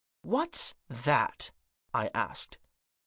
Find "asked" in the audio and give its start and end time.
2.15-2.57